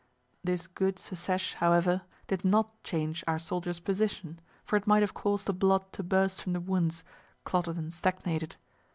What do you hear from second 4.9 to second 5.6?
have caused the